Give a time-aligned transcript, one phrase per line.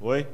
[0.00, 0.26] Oi?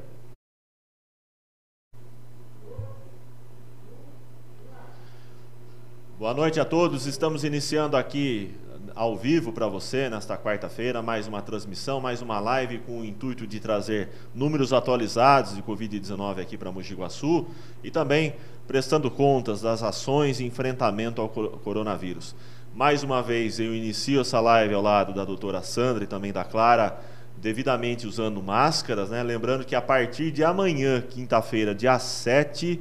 [6.18, 7.06] Boa noite a todos.
[7.06, 8.54] Estamos iniciando aqui
[8.94, 13.46] ao vivo para você nesta quarta-feira mais uma transmissão, mais uma live com o intuito
[13.46, 17.46] de trazer números atualizados de Covid-19 aqui para Mogi Guaçu
[17.82, 18.34] e também
[18.66, 22.34] prestando contas das ações e enfrentamento ao coronavírus.
[22.74, 26.44] Mais uma vez eu inicio essa live ao lado da doutora Sandra e também da
[26.44, 27.00] Clara,
[27.40, 29.22] devidamente usando máscaras, né?
[29.22, 32.80] Lembrando que a partir de amanhã, quinta-feira, dia 7,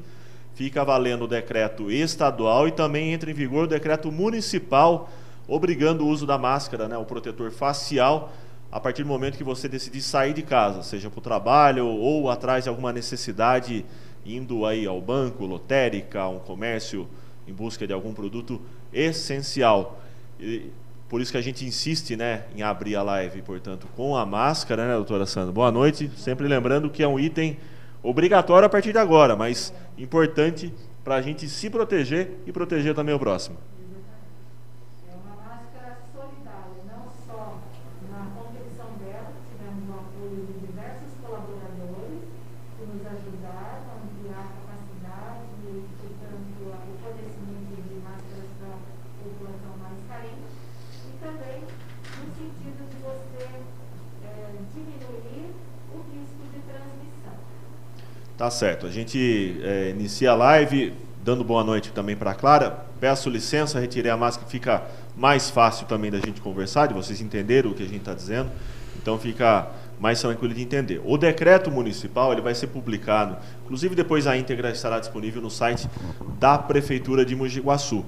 [0.54, 5.10] fica valendo o decreto estadual e também entra em vigor o decreto municipal
[5.50, 8.32] obrigando o uso da máscara, né, o protetor facial,
[8.72, 12.30] a partir do momento que você decidir sair de casa, seja para o trabalho ou
[12.30, 13.84] atrás de alguma necessidade,
[14.24, 17.08] indo aí ao banco, lotérica, um comércio
[17.48, 18.62] em busca de algum produto
[18.94, 20.00] essencial.
[20.40, 20.70] E,
[21.10, 24.88] por isso que a gente insiste né, em abrir a live, portanto, com a máscara,
[24.88, 25.52] né, doutora Sandra?
[25.52, 26.10] Boa noite.
[26.16, 27.58] Sempre lembrando que é um item
[28.04, 30.72] obrigatório a partir de agora, mas importante
[31.04, 33.58] para a gente se proteger e proteger também o próximo.
[58.50, 58.88] Tá certo.
[58.88, 60.92] A gente é, inicia a live
[61.24, 62.84] dando boa noite também para a Clara.
[63.00, 64.82] Peço licença, retirei a máscara, fica
[65.16, 68.50] mais fácil também da gente conversar, de vocês entenderem o que a gente está dizendo.
[69.00, 69.68] Então fica
[70.00, 71.00] mais tranquilo de entender.
[71.06, 75.88] O decreto municipal ele vai ser publicado, inclusive depois a íntegra estará disponível no site
[76.40, 78.04] da Prefeitura de Mogi Guaçu.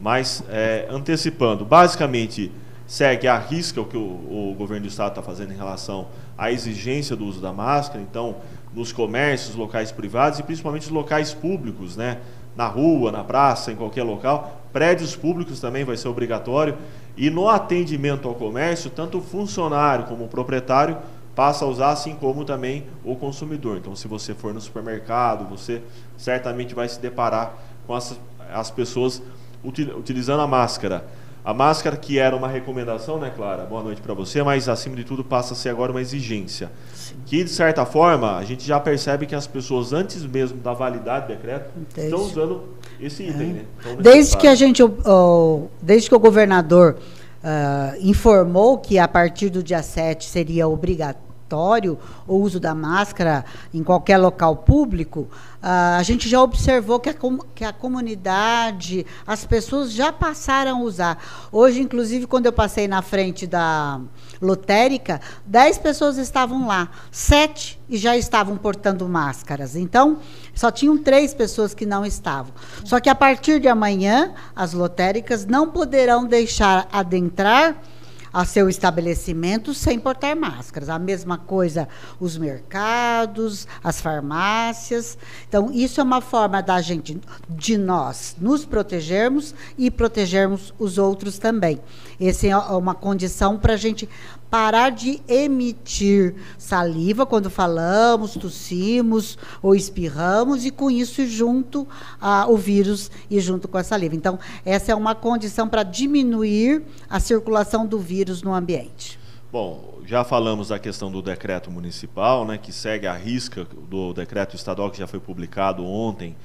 [0.00, 2.50] Mas é, antecipando, basicamente
[2.84, 6.50] segue a risca o que o, o governo do estado está fazendo em relação à
[6.50, 8.02] exigência do uso da máscara.
[8.02, 8.36] Então,
[8.74, 12.18] nos comércios, locais privados e principalmente locais públicos, né?
[12.56, 14.62] Na rua, na praça, em qualquer local.
[14.72, 16.76] Prédios públicos também vai ser obrigatório.
[17.16, 20.98] E no atendimento ao comércio, tanto o funcionário como o proprietário
[21.34, 23.76] passa a usar, assim como também o consumidor.
[23.76, 25.82] Então, se você for no supermercado, você
[26.16, 27.54] certamente vai se deparar
[27.86, 28.18] com as,
[28.52, 29.22] as pessoas
[29.64, 31.04] utilizando a máscara.
[31.44, 33.64] A máscara que era uma recomendação, né, Clara?
[33.64, 36.72] Boa noite para você, mas acima de tudo passa a ser agora uma exigência.
[36.94, 37.16] Sim.
[37.26, 41.26] Que, de certa forma, a gente já percebe que as pessoas, antes mesmo da validade
[41.26, 42.62] do decreto, desde, estão usando
[42.98, 43.52] esse item, é.
[43.52, 43.64] né?
[44.00, 46.96] desde que a gente, oh, desde que o governador
[47.42, 51.33] uh, informou que a partir do dia 7 seria obrigatório
[52.26, 55.28] o uso da máscara em qualquer local público,
[55.62, 57.14] uh, a gente já observou que a,
[57.54, 61.18] que a comunidade, as pessoas já passaram a usar.
[61.52, 64.00] Hoje, inclusive, quando eu passei na frente da
[64.40, 69.76] lotérica, 10 pessoas estavam lá, sete e já estavam portando máscaras.
[69.76, 70.18] Então,
[70.54, 72.52] só tinham três pessoas que não estavam.
[72.84, 77.76] Só que a partir de amanhã, as lotéricas não poderão deixar adentrar
[78.34, 80.88] a seu estabelecimento sem portar máscaras.
[80.88, 81.88] A mesma coisa
[82.18, 85.16] os mercados, as farmácias.
[85.48, 91.38] Então, isso é uma forma da gente, de nós, nos protegermos e protegermos os outros
[91.38, 91.80] também.
[92.20, 94.08] Essa é uma condição para a gente
[94.50, 101.86] parar de emitir saliva quando falamos, tossimos ou espirramos e com isso junto
[102.20, 104.14] ah, o vírus e junto com a saliva.
[104.14, 109.18] Então, essa é uma condição para diminuir a circulação do vírus no ambiente.
[109.50, 114.56] Bom, já falamos da questão do decreto municipal, né, que segue a risca do decreto
[114.56, 116.36] estadual que já foi publicado ontem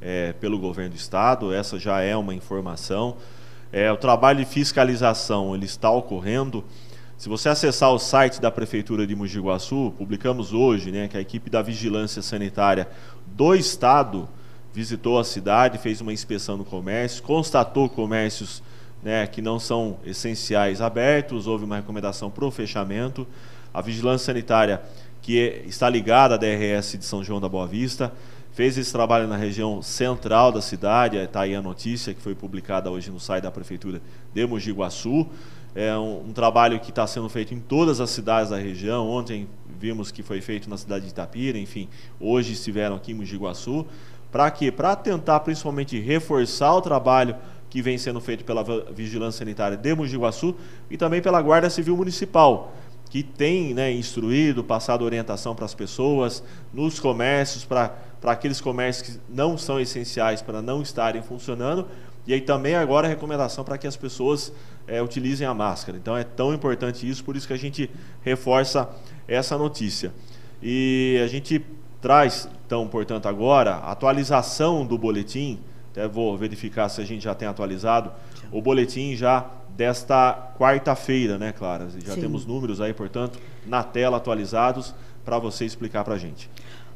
[0.00, 1.52] é, pelo governo do estado.
[1.52, 3.16] Essa já é uma informação.
[3.72, 6.64] É, o trabalho de fiscalização ele está ocorrendo.
[7.18, 11.20] Se você acessar o site da Prefeitura de Mogi Guaçu, publicamos hoje né, que a
[11.20, 12.88] equipe da Vigilância Sanitária
[13.26, 14.28] do Estado
[14.72, 18.62] visitou a cidade, fez uma inspeção no comércio, constatou comércios
[19.02, 23.26] né, que não são essenciais abertos, houve uma recomendação para o fechamento.
[23.74, 24.80] A Vigilância Sanitária,
[25.20, 28.12] que é, está ligada à DRS de São João da Boa Vista,
[28.58, 32.90] fez esse trabalho na região central da cidade, está aí a notícia que foi publicada
[32.90, 34.02] hoje no site da Prefeitura
[34.34, 35.28] de Mogi Guaçu.
[35.76, 39.08] É um, um trabalho que está sendo feito em todas as cidades da região.
[39.08, 39.48] Ontem
[39.78, 41.88] vimos que foi feito na cidade de Itapira, enfim,
[42.18, 43.86] hoje estiveram aqui em Mogi Guaçu.
[44.28, 44.72] Para quê?
[44.72, 47.36] Para tentar principalmente reforçar o trabalho
[47.70, 50.56] que vem sendo feito pela Vigilância Sanitária de Mogi Guaçu
[50.90, 52.72] e também pela Guarda Civil Municipal,
[53.08, 59.20] que tem né, instruído, passado orientação para as pessoas, nos comércios, para aqueles comércios que
[59.28, 61.86] não são essenciais para não estarem funcionando,
[62.26, 64.52] e aí também agora a recomendação para que as pessoas
[64.86, 65.96] é, utilizem a máscara.
[65.96, 67.90] Então é tão importante isso, por isso que a gente
[68.22, 68.88] reforça
[69.26, 70.12] essa notícia.
[70.62, 71.64] E a gente
[72.00, 75.58] traz, então, portanto, agora a atualização do boletim.
[75.98, 78.12] Até vou verificar se a gente já tem atualizado.
[78.52, 81.88] O boletim já desta quarta-feira, né, Clara?
[82.04, 82.20] Já Sim.
[82.20, 86.48] temos números aí, portanto, na tela atualizados para você explicar para a gente.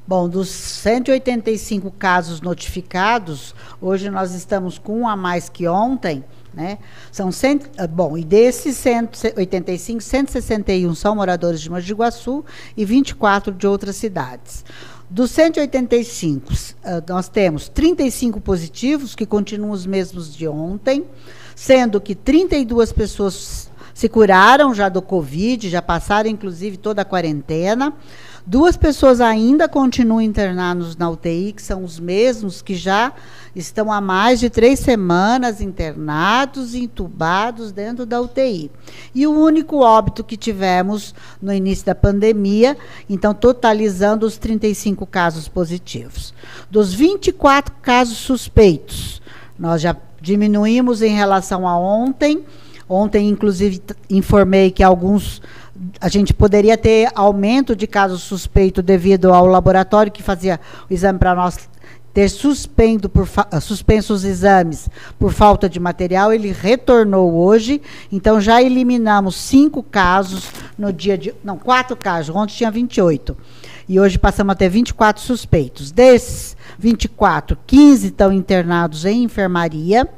[0.07, 6.79] Bom, dos 185 casos notificados, hoje nós estamos com um a mais que ontem, né?
[7.11, 12.45] São cento, ah, bom, e desses 185, 161 são moradores de Mogi Guaçu
[12.77, 14.65] e 24 de outras cidades.
[15.13, 21.05] Dos 185, ah, nós temos 35 positivos, que continuam os mesmos de ontem,
[21.55, 27.93] sendo que 32 pessoas se curaram já do Covid, já passaram inclusive toda a quarentena.
[28.45, 33.13] Duas pessoas ainda continuam internados na UTI, que são os mesmos que já
[33.55, 38.69] estão há mais de três semanas internados e entubados dentro da UTI.
[39.15, 42.77] E o único óbito que tivemos no início da pandemia,
[43.09, 46.35] então totalizando os 35 casos positivos.
[46.69, 49.23] Dos 24 casos suspeitos,
[49.57, 52.45] nós já diminuímos em relação a ontem.
[52.89, 53.81] Ontem, inclusive,
[54.11, 55.41] informei que alguns
[56.01, 61.19] a gente poderia ter aumento de casos suspeitos devido ao laboratório que fazia o exame
[61.19, 61.69] para nós
[62.13, 63.27] ter suspendo por
[63.61, 70.51] suspenso os exames por falta de material, ele retornou hoje, então já eliminamos cinco casos
[70.77, 71.35] no dia de.
[71.43, 73.37] Não, quatro casos, ontem tinha 28.
[73.89, 75.91] E hoje passamos a ter 24 suspeitos.
[75.91, 80.09] Desses 24, 15 estão internados em enfermaria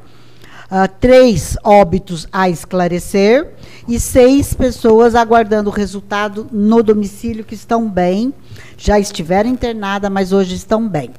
[0.74, 3.54] uh, três óbitos a esclarecer
[3.86, 8.34] e seis pessoas aguardando o resultado no domicílio que estão bem,
[8.76, 11.10] já estiveram internadas, mas hoje estão bem.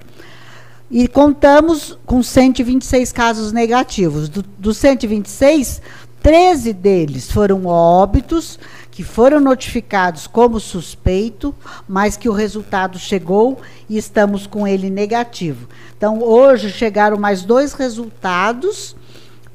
[0.91, 4.27] E contamos com 126 casos negativos.
[4.27, 5.81] Do, dos 126,
[6.21, 8.59] 13 deles foram óbitos
[8.91, 11.55] que foram notificados como suspeito,
[11.87, 15.67] mas que o resultado chegou e estamos com ele negativo.
[15.97, 18.95] Então, hoje chegaram mais dois resultados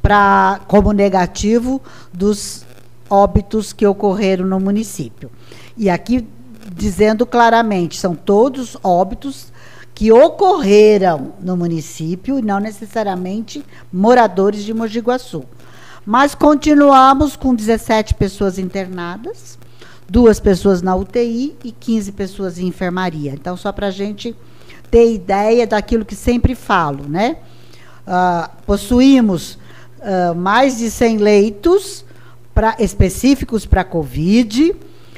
[0.02, 1.80] para como negativo
[2.12, 2.64] dos
[3.08, 5.30] óbitos que ocorreram no município.
[5.76, 6.26] E aqui
[6.74, 9.52] dizendo claramente, são todos óbitos
[9.94, 15.44] que ocorreram no município e não necessariamente moradores de Mogi Guaçu.
[16.06, 19.58] Mas continuamos com 17 pessoas internadas,
[20.08, 23.32] duas pessoas na UTI e 15 pessoas em enfermaria.
[23.32, 24.34] Então, só para a gente
[24.90, 27.36] ter ideia daquilo que sempre falo, né?
[28.06, 29.58] Uh, possuímos
[30.00, 32.04] uh, mais de 100 leitos
[32.54, 34.74] pra, específicos para Covid.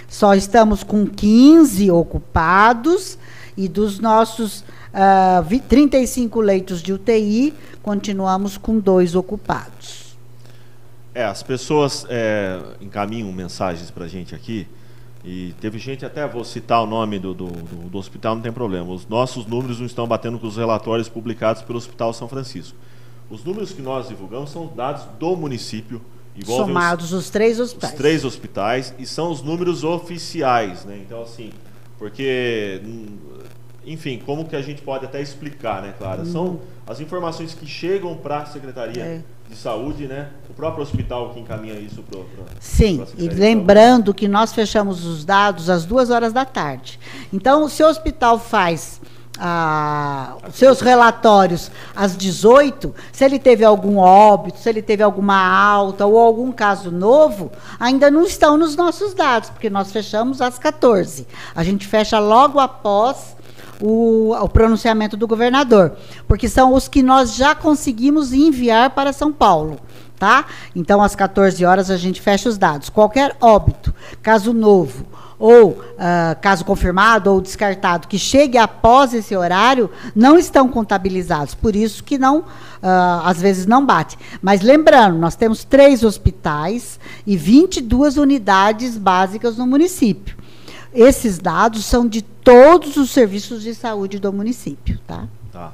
[0.09, 3.19] Só estamos com 15 ocupados
[3.57, 4.61] e dos nossos
[4.93, 10.17] uh, 35 leitos de UTI, continuamos com dois ocupados.
[11.15, 14.67] É, as pessoas é, encaminham mensagens para a gente aqui.
[15.25, 18.51] E teve gente, até vou citar o nome do, do, do, do, hospital, não tem
[18.51, 18.91] problema.
[18.91, 22.77] Os nossos números não estão batendo com os relatórios publicados pelo Hospital São Francisco.
[23.31, 26.01] Os números que nós divulgamos são dados do município.
[26.45, 27.93] Somados os, os, três hospitais.
[27.93, 30.99] Os três hospitais e são os números oficiais, né?
[31.05, 31.51] Então, assim,
[31.99, 32.81] porque,
[33.85, 36.23] enfim, como que a gente pode até explicar, né, Clara?
[36.23, 36.33] Hum.
[36.33, 39.23] São as informações que chegam para a Secretaria é.
[39.49, 40.31] de Saúde, né?
[40.51, 42.21] O próprio hospital que encaminha isso para
[42.59, 46.99] Sim, e lembrando que nós fechamos os dados às duas horas da tarde.
[47.33, 49.01] Então, se o hospital faz
[50.49, 56.07] os seus relatórios às 18, se ele teve algum óbito, se ele teve alguma alta
[56.07, 61.27] ou algum caso novo, ainda não estão nos nossos dados, porque nós fechamos às 14.
[61.55, 63.37] A gente fecha logo após
[63.81, 65.97] o, o pronunciamento do governador,
[66.29, 69.79] porque são os que nós já conseguimos enviar para São Paulo.
[70.17, 70.47] Tá?
[70.77, 72.89] Então, às 14 horas, a gente fecha os dados.
[72.89, 75.05] Qualquer óbito, caso novo
[75.43, 81.53] ou uh, caso confirmado ou descartado que chegue após esse horário não estão contabilizados.
[81.53, 84.17] Por isso que não, uh, às vezes não bate.
[84.41, 90.37] Mas lembrando, nós temos três hospitais e 22 unidades básicas no município.
[90.95, 95.27] Esses dados são de todos os serviços de saúde do município, tá?
[95.51, 95.73] Tá.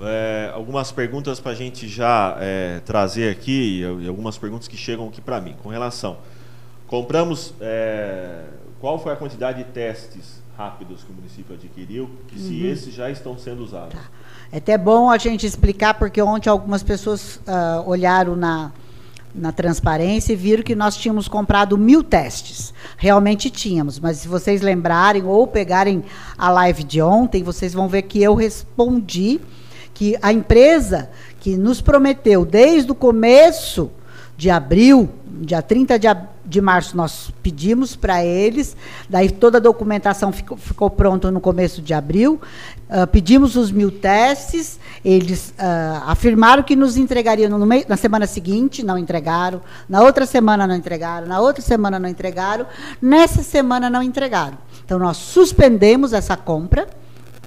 [0.00, 5.08] É, algumas perguntas para a gente já é, trazer aqui e algumas perguntas que chegam
[5.08, 6.18] aqui para mim com relação.
[6.86, 8.44] Compramos é,
[8.80, 12.72] qual foi a quantidade de testes rápidos que o município adquiriu e se uhum.
[12.72, 13.94] esses já estão sendo usados.
[13.94, 14.06] Tá.
[14.50, 18.72] É até bom a gente explicar, porque ontem algumas pessoas uh, olharam na,
[19.32, 22.74] na transparência e viram que nós tínhamos comprado mil testes.
[22.96, 26.02] Realmente tínhamos, mas se vocês lembrarem ou pegarem
[26.36, 29.40] a live de ontem, vocês vão ver que eu respondi
[29.94, 31.10] que a empresa
[31.40, 33.90] que nos prometeu desde o começo
[34.38, 36.06] de abril, dia 30 de,
[36.46, 38.76] de março, nós pedimos para eles,
[39.10, 42.40] daí toda a documentação ficou, ficou pronta no começo de abril,
[42.88, 48.28] uh, pedimos os mil testes, eles uh, afirmaram que nos entregariam no meio, na semana
[48.28, 52.64] seguinte, não entregaram, na outra semana não entregaram, na outra semana não entregaram,
[53.02, 54.56] nessa semana não entregaram.
[54.84, 56.86] Então, nós suspendemos essa compra,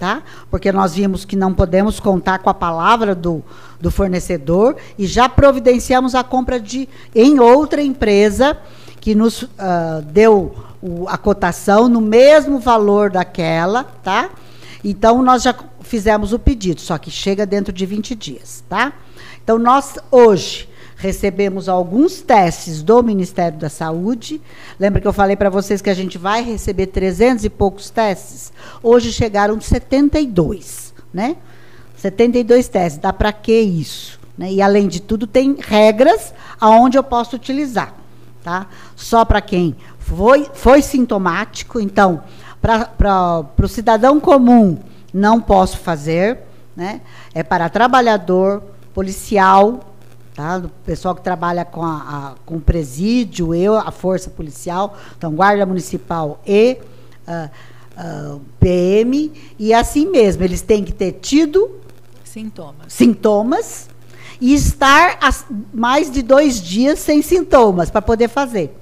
[0.01, 0.23] tá?
[0.49, 3.43] Porque nós vimos que não podemos contar com a palavra do,
[3.79, 8.57] do fornecedor e já providenciamos a compra de em outra empresa
[8.99, 14.31] que nos uh, deu o, a cotação no mesmo valor daquela, tá?
[14.83, 18.93] Então nós já fizemos o pedido, só que chega dentro de 20 dias, tá?
[19.43, 20.67] Então nós hoje
[21.01, 24.39] recebemos alguns testes do Ministério da Saúde.
[24.79, 28.53] Lembra que eu falei para vocês que a gente vai receber 300 e poucos testes?
[28.83, 31.37] Hoje chegaram 72, né?
[31.97, 33.01] 72 testes.
[33.01, 34.19] Dá para que isso?
[34.37, 34.53] Né?
[34.53, 37.95] E além de tudo tem regras aonde eu posso utilizar,
[38.43, 38.67] tá?
[38.95, 41.79] Só para quem foi, foi sintomático.
[41.79, 42.21] Então,
[42.61, 44.77] para o cidadão comum
[45.11, 46.37] não posso fazer,
[46.75, 47.01] né?
[47.33, 48.61] É para trabalhador,
[48.93, 49.90] policial,
[50.33, 50.59] Tá?
[50.59, 55.31] Do pessoal que trabalha com, a, a, com o presídio, eu, a força policial, então
[55.33, 56.85] guarda municipal e uh,
[57.27, 57.49] ah,
[57.97, 61.81] uh, ah, PM, e assim mesmo, eles têm que ter tido
[62.23, 63.89] sintomas, sintomas
[64.39, 68.75] e estar as, mais de dois dias sem sintomas para poder fazer.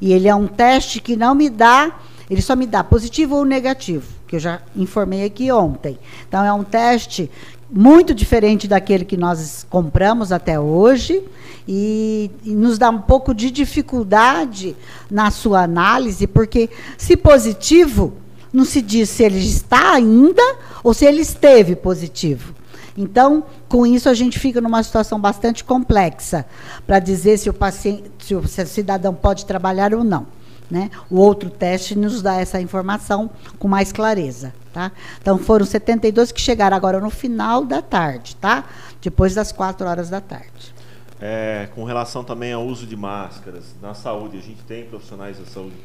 [0.00, 1.98] E ele é um teste que não me dá,
[2.30, 5.98] ele só me dá positivo ou negativo, que eu já informei aqui ontem.
[6.28, 7.30] Então é um teste
[7.72, 11.22] muito diferente daquele que nós compramos até hoje
[11.66, 14.76] e, e, nos dá um pouco de dificuldade
[15.10, 18.12] na sua análise, porque se positivo,
[18.52, 20.42] não se diz se ele está ainda
[20.84, 22.54] ou se ele esteve positivo.
[22.96, 26.44] Então, com isso, a gente fica numa situação bastante complexa
[26.86, 30.26] para dizer se o paciente, se o, cidadão pode trabalhar ou não.
[30.72, 30.90] Né?
[31.10, 34.54] O outro teste nos dá essa informação com mais clareza.
[34.72, 34.90] Tá?
[35.20, 38.64] Então foram 72 que chegaram agora no final da tarde, tá?
[39.02, 40.72] depois das 4 horas da tarde.
[41.20, 45.44] É, com relação também ao uso de máscaras na saúde, a gente tem profissionais da
[45.44, 45.76] saúde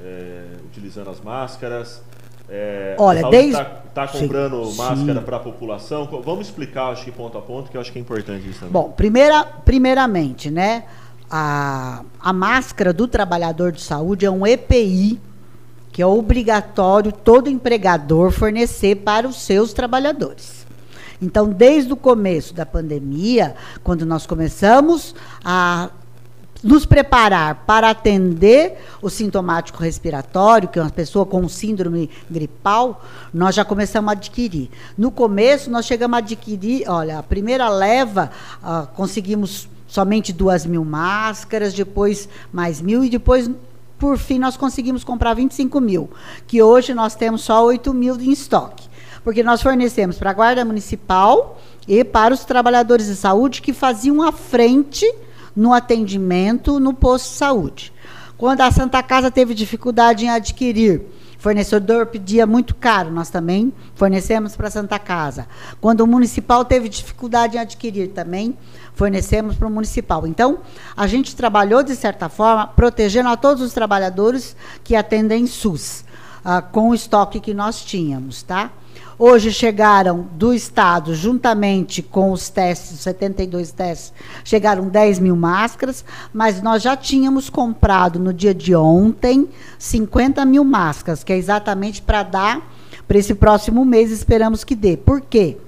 [0.00, 2.00] é, utilizando as máscaras.
[2.48, 6.06] É, Olha, desde está tá comprando sim, máscara para a população.
[6.24, 8.72] Vamos explicar, acho que ponto a ponto, que eu acho que é importante isso também.
[8.72, 10.84] Bom, primeira, primeiramente, né?
[11.30, 15.20] A, a máscara do trabalhador de saúde é um EPI
[15.92, 20.66] que é obrigatório todo empregador fornecer para os seus trabalhadores.
[21.20, 25.14] Então, desde o começo da pandemia, quando nós começamos
[25.44, 25.90] a
[26.62, 33.54] nos preparar para atender o sintomático respiratório, que é uma pessoa com síndrome gripal, nós
[33.54, 34.70] já começamos a adquirir.
[34.96, 38.30] No começo, nós chegamos a adquirir, olha, a primeira leva,
[38.62, 43.50] uh, conseguimos somente duas mil máscaras, depois mais mil, e depois,
[43.98, 46.08] por fim, nós conseguimos comprar 25 mil,
[46.46, 48.88] que hoje nós temos só 8 mil em estoque.
[49.24, 54.22] Porque nós fornecemos para a Guarda Municipal e para os trabalhadores de saúde que faziam
[54.22, 55.04] a frente
[55.54, 57.92] no atendimento no posto de saúde.
[58.38, 61.02] Quando a Santa Casa teve dificuldade em adquirir
[61.40, 65.48] fornecedor pedia muito caro, nós também fornecemos para a Santa Casa.
[65.80, 68.56] Quando o municipal teve dificuldade em adquirir também,
[68.94, 70.26] fornecemos para o municipal.
[70.26, 70.58] Então,
[70.94, 76.04] a gente trabalhou, de certa forma, protegendo a todos os trabalhadores que atendem SUS,
[76.44, 78.70] ah, com o estoque que nós tínhamos, tá?
[79.22, 86.02] Hoje chegaram do Estado, juntamente com os testes, 72 testes, chegaram 10 mil máscaras,
[86.32, 89.46] mas nós já tínhamos comprado no dia de ontem
[89.78, 92.72] 50 mil máscaras, que é exatamente para dar
[93.06, 94.96] para esse próximo mês, esperamos que dê.
[94.96, 95.58] Por quê?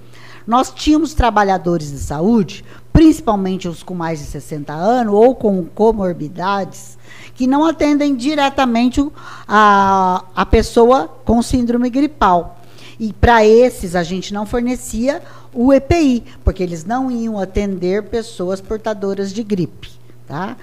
[0.46, 6.96] Nós tínhamos trabalhadores de saúde, principalmente os com mais de 60 anos ou com comorbidades,
[7.34, 9.06] que não atendem diretamente
[9.46, 12.62] a, a pessoa com síndrome gripal.
[13.02, 15.20] E para esses a gente não fornecia
[15.52, 19.90] o EPI, porque eles não iam atender pessoas portadoras de gripe.
[20.24, 20.56] Tá?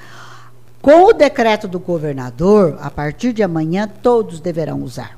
[0.82, 5.18] Com o decreto do governador, a partir de amanhã, todos deverão usar.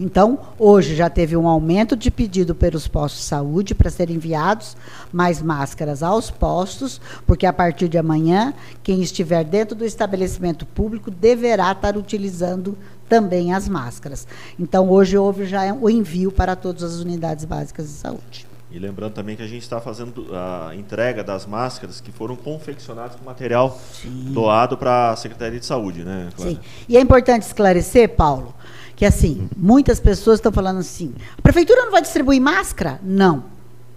[0.00, 4.78] Então, hoje já teve um aumento de pedido pelos postos de saúde para serem enviados
[5.12, 11.10] mais máscaras aos postos, porque a partir de amanhã, quem estiver dentro do estabelecimento público
[11.10, 14.26] deverá estar utilizando também as máscaras.
[14.58, 18.46] Então, hoje houve já o envio para todas as unidades básicas de saúde.
[18.70, 23.16] E lembrando também que a gente está fazendo a entrega das máscaras que foram confeccionadas
[23.16, 24.32] com material Sim.
[24.32, 26.28] doado para a Secretaria de Saúde, né?
[26.36, 26.50] Clara?
[26.50, 26.58] Sim.
[26.88, 28.54] E é importante esclarecer, Paulo,
[28.96, 33.00] que assim, muitas pessoas estão falando assim: a prefeitura não vai distribuir máscara?
[33.02, 33.55] Não.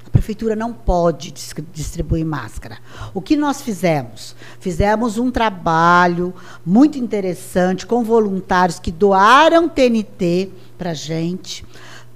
[0.09, 1.31] A prefeitura não pode
[1.71, 2.79] distribuir máscara.
[3.13, 4.35] O que nós fizemos?
[4.59, 6.33] Fizemos um trabalho
[6.65, 11.63] muito interessante com voluntários que doaram TNT para gente,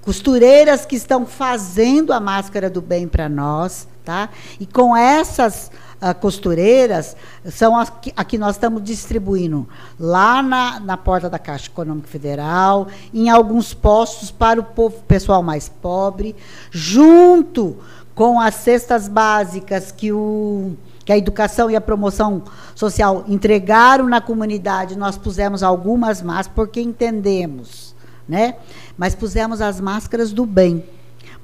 [0.02, 4.30] costureiras que estão fazendo a máscara do bem para nós, tá?
[4.60, 5.70] E com essas
[6.04, 11.40] uh, costureiras são as que, a que nós estamos distribuindo lá na, na porta da
[11.40, 16.36] Caixa Econômica Federal, em alguns postos para o povo, pessoal mais pobre,
[16.70, 17.78] junto
[18.14, 24.22] com as cestas básicas que o que a educação e a promoção social entregaram na
[24.22, 27.94] comunidade, nós pusemos algumas máscaras porque entendemos,
[28.28, 28.56] né?
[28.98, 30.84] Mas pusemos as máscaras do bem.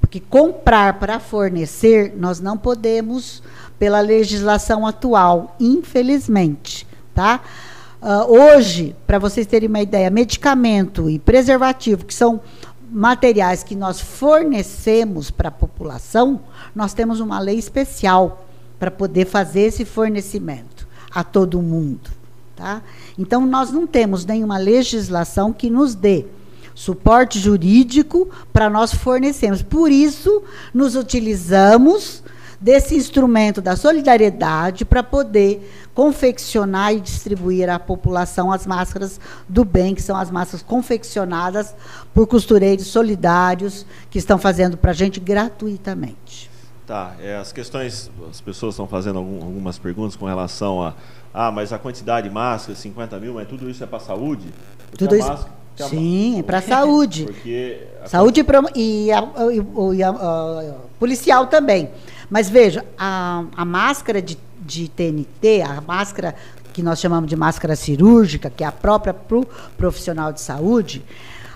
[0.00, 3.42] Porque comprar para fornecer, nós não podemos
[3.80, 7.40] pela legislação atual, infelizmente, tá?
[8.02, 12.42] Uh, hoje, para vocês terem uma ideia, medicamento e preservativo, que são
[12.90, 16.40] materiais que nós fornecemos para a população,
[16.74, 18.46] nós temos uma lei especial
[18.78, 22.10] para poder fazer esse fornecimento a todo mundo.
[22.54, 22.82] Tá?
[23.18, 26.26] Então, nós não temos nenhuma legislação que nos dê
[26.74, 29.62] suporte jurídico para nós fornecermos.
[29.62, 32.22] Por isso, nos utilizamos
[32.60, 39.18] desse instrumento da solidariedade para poder confeccionar e distribuir à população as máscaras
[39.48, 41.74] do bem, que são as máscaras confeccionadas
[42.12, 46.50] por costureiros solidários que estão fazendo para a gente gratuitamente.
[46.86, 50.94] Tá, é, as questões, as pessoas estão fazendo algum, algumas perguntas com relação a,
[51.32, 54.52] ah, mas a quantidade de máscaras, 50 mil, mas tudo isso é para a saúde?
[54.98, 55.46] Tudo isso.
[55.88, 57.26] Sim, para a saúde.
[58.02, 58.44] A saúde
[58.74, 59.22] e, a,
[59.94, 61.90] e a, a, policial também.
[62.30, 66.36] Mas veja, a, a máscara de, de TNT, a máscara
[66.72, 71.04] que nós chamamos de máscara cirúrgica, que é a própria para o profissional de saúde,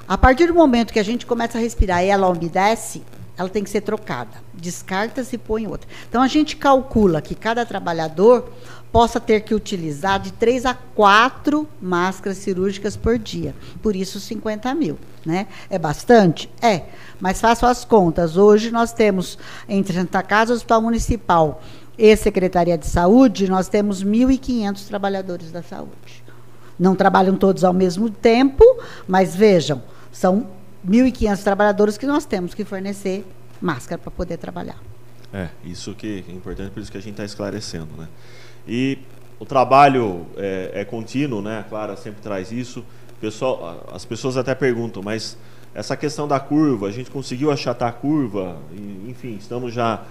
[0.06, 3.02] a partir do momento que a gente começa a respirar e ela umedece,
[3.36, 4.30] ela tem que ser trocada.
[4.52, 5.88] Descarta-se e põe outra.
[6.08, 8.50] Então a gente calcula que cada trabalhador
[8.94, 13.52] possa ter que utilizar de três a quatro máscaras cirúrgicas por dia.
[13.82, 14.96] Por isso, 50 mil.
[15.26, 15.48] Né?
[15.68, 16.48] É bastante?
[16.62, 16.84] É.
[17.18, 18.36] Mas faço as contas.
[18.36, 19.36] Hoje nós temos,
[19.68, 21.60] entre Santa Casa e Hospital Municipal
[21.98, 26.22] e Secretaria de Saúde, nós temos 1.500 trabalhadores da saúde.
[26.78, 28.64] Não trabalham todos ao mesmo tempo,
[29.08, 30.46] mas vejam, são
[30.88, 33.26] 1.500 trabalhadores que nós temos que fornecer
[33.60, 34.78] máscara para poder trabalhar.
[35.32, 38.06] É, isso que é importante, por isso que a gente está esclarecendo, né?
[38.66, 38.98] E
[39.38, 41.60] o trabalho é, é contínuo, né?
[41.60, 42.84] A Clara sempre traz isso.
[43.20, 45.36] Pessoal, as pessoas até perguntam, mas
[45.74, 48.56] essa questão da curva, a gente conseguiu achatar a curva?
[49.08, 50.02] enfim, estamos já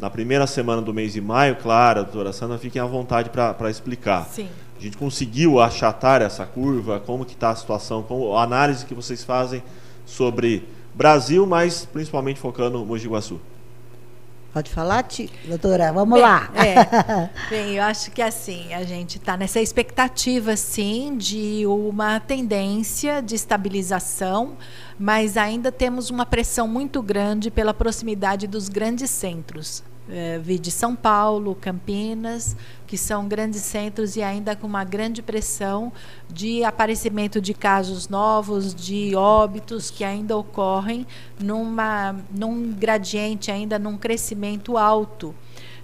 [0.00, 4.24] na primeira semana do mês de maio, Clara, doutora Sandra, fiquem à vontade para explicar.
[4.24, 4.48] Sim.
[4.76, 6.98] A gente conseguiu achatar essa curva?
[6.98, 8.02] Como que está a situação?
[8.02, 9.62] Como, a análise que vocês fazem
[10.04, 13.40] sobre Brasil, mas principalmente focando no Mogi Guaçu.
[14.52, 15.06] Pode falar,
[15.46, 15.90] doutora?
[15.92, 16.50] Vamos bem, lá.
[16.54, 23.22] É, bem, eu acho que assim, a gente está nessa expectativa, sim, de uma tendência
[23.22, 24.58] de estabilização,
[24.98, 30.70] mas ainda temos uma pressão muito grande pela proximidade dos grandes centros é, vi de
[30.70, 35.92] São Paulo, Campinas, que são grandes centros e ainda com uma grande pressão
[36.28, 41.06] de aparecimento de casos novos, de óbitos que ainda ocorrem
[41.40, 45.34] numa, num gradiente, ainda num crescimento alto.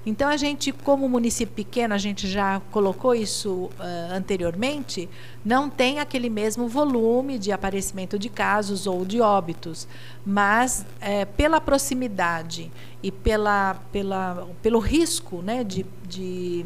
[0.09, 3.71] Então, a gente, como município pequeno, a gente já colocou isso uh,
[4.11, 5.07] anteriormente,
[5.45, 9.87] não tem aquele mesmo volume de aparecimento de casos ou de óbitos,
[10.25, 16.65] mas é, pela proximidade e pela, pela, pelo risco né, de, de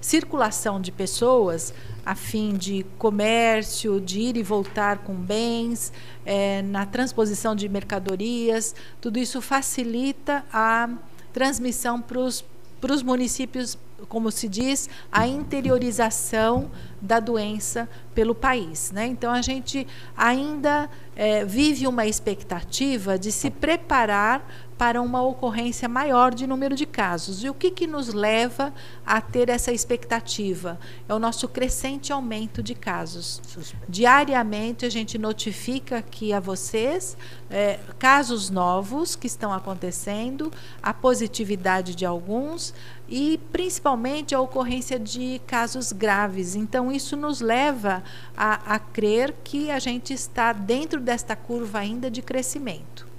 [0.00, 5.92] circulação de pessoas a fim de comércio, de ir e voltar com bens,
[6.24, 10.88] é, na transposição de mercadorias, tudo isso facilita a
[11.32, 12.44] transmissão para os
[12.80, 18.90] para os municípios, como se diz, a interiorização da doença pelo país.
[18.92, 19.06] Né?
[19.06, 19.86] Então, a gente
[20.16, 26.84] ainda é, vive uma expectativa de se preparar para uma ocorrência maior de número de
[26.84, 27.42] casos.
[27.42, 28.72] E o que, que nos leva
[29.04, 30.78] a ter essa expectativa?
[31.08, 33.40] É o nosso crescente aumento de casos.
[33.88, 37.16] Diariamente a gente notifica aqui a vocês
[37.48, 42.74] é, casos novos que estão acontecendo, a positividade de alguns
[43.08, 46.54] e principalmente a ocorrência de casos graves.
[46.54, 48.02] Então, isso nos leva
[48.36, 53.15] a, a crer que a gente está dentro desta curva ainda de crescimento.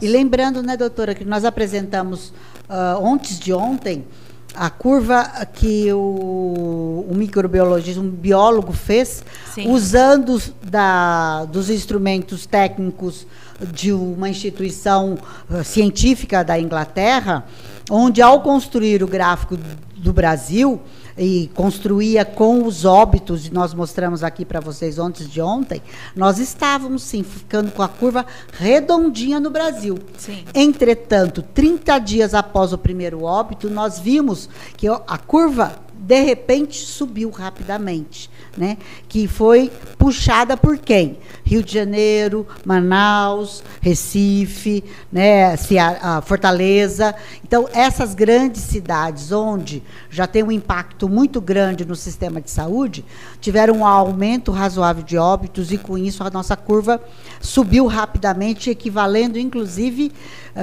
[0.00, 2.28] E lembrando, né, doutora, que nós apresentamos
[2.68, 4.04] uh, antes de ontem
[4.54, 9.22] a curva que o, o microbiologista, um biólogo fez,
[9.54, 9.70] Sim.
[9.70, 13.26] usando da, dos instrumentos técnicos
[13.72, 15.18] de uma instituição
[15.48, 17.44] uh, científica da Inglaterra,
[17.90, 19.56] onde ao construir o gráfico
[19.96, 20.80] do Brasil,
[21.18, 25.82] e construía com os óbitos, e nós mostramos aqui para vocês ontem de ontem,
[26.14, 29.98] nós estávamos sim ficando com a curva redondinha no Brasil.
[30.16, 30.44] Sim.
[30.54, 37.28] Entretanto, 30 dias após o primeiro óbito, nós vimos que a curva de repente subiu
[37.30, 38.78] rapidamente, né?
[39.08, 41.18] Que foi puxada por quem?
[41.44, 45.56] Rio de Janeiro, Manaus, Recife, né?
[46.24, 47.14] Fortaleza.
[47.42, 53.04] Então essas grandes cidades onde já tem um impacto muito grande no sistema de saúde
[53.40, 57.02] tiveram um aumento razoável de óbitos e com isso a nossa curva
[57.40, 60.12] subiu rapidamente, equivalendo inclusive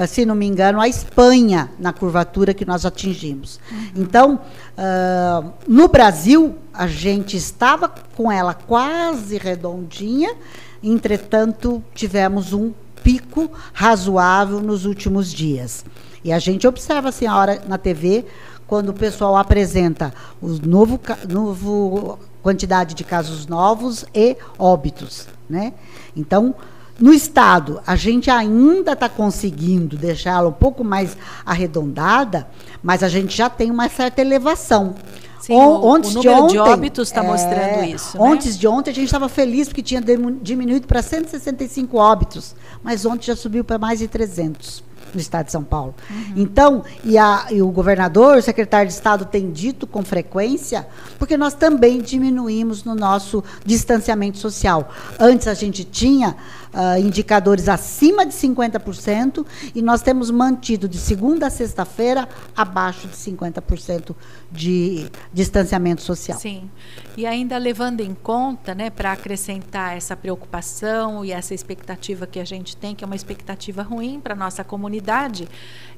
[0.06, 3.60] se não me engano, a Espanha na curvatura que nós atingimos.
[3.70, 3.90] Uhum.
[3.96, 4.40] Então,
[4.76, 10.34] uh, no Brasil, a gente estava com ela quase redondinha,
[10.82, 12.72] entretanto, tivemos um
[13.02, 15.84] pico razoável nos últimos dias.
[16.24, 18.24] E a gente observa assim, a hora na TV,
[18.66, 25.72] quando o pessoal apresenta o novo, novo quantidade de casos novos e óbitos, né?
[26.16, 26.54] Então,
[26.98, 32.48] no Estado, a gente ainda está conseguindo deixá-la um pouco mais arredondada,
[32.82, 34.94] mas a gente já tem uma certa elevação.
[35.40, 38.18] Sim, o, o número de, ontem, de óbitos está é, mostrando isso.
[38.18, 38.28] Né?
[38.28, 40.02] Antes de ontem, a gente estava feliz porque tinha
[40.42, 44.82] diminuído para 165 óbitos, mas ontem já subiu para mais de 300
[45.14, 45.94] no estado de São Paulo.
[46.10, 46.32] Uhum.
[46.36, 50.86] Então, e, a, e, o governador, o secretário de Estado tem dito com frequência,
[51.18, 54.90] porque nós também diminuímos no nosso distanciamento social.
[55.18, 56.36] Antes a gente tinha
[56.74, 63.16] uh, indicadores acima de 50% e nós temos mantido de segunda a sexta-feira abaixo de
[63.16, 64.14] 50%
[64.50, 66.38] de distanciamento social.
[66.38, 66.70] Sim.
[67.16, 72.44] E ainda levando em conta, né, para acrescentar essa preocupação e essa expectativa que a
[72.44, 75.48] gente tem, que é uma expectativa ruim para a nossa comunidade,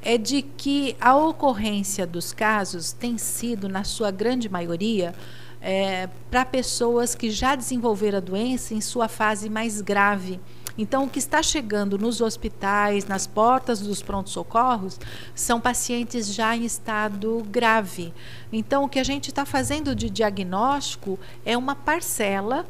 [0.03, 5.15] é de que a ocorrência dos casos tem sido, na sua grande maioria,
[5.61, 10.41] é, para pessoas que já desenvolveram a doença em sua fase mais grave.
[10.79, 14.99] Então, o que está chegando nos hospitais, nas portas dos prontos-socorros,
[15.35, 18.15] são pacientes já em estado grave.
[18.53, 22.65] Então, o que a gente está fazendo de diagnóstico é uma parcela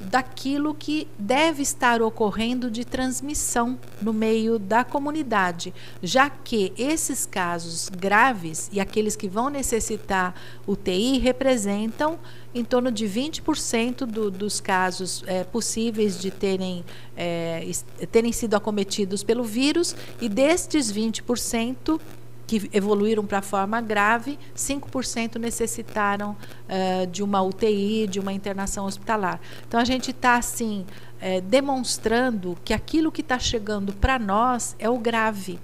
[0.00, 5.72] daquilo que deve estar ocorrendo de transmissão no meio da comunidade,
[6.02, 10.34] já que esses casos graves e aqueles que vão necessitar
[10.66, 12.18] UTI representam
[12.54, 16.84] em torno de 20% do, dos casos é, possíveis de terem,
[17.16, 17.68] é,
[18.12, 22.00] terem sido acometidos pelo vírus, e destes 20%,
[22.46, 29.40] que evoluíram para forma grave, 5% necessitaram uh, de uma UTI, de uma internação hospitalar.
[29.66, 30.84] Então a gente está assim
[31.20, 35.58] é, demonstrando que aquilo que está chegando para nós é o grave